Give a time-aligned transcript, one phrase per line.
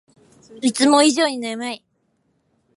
[0.63, 1.85] いつも以上に眠い